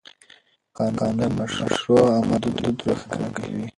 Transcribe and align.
قانون 0.77 1.11
د 1.19 1.21
مشروع 1.37 2.03
عمل 2.17 2.41
حدود 2.55 2.77
روښانه 2.85 3.29
کوي. 3.37 3.65